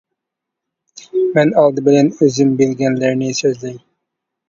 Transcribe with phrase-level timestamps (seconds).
[1.35, 3.81] مەن ئالدى بىلەن ئۆزۈم بىلگەنلەرنى سۆزلەي.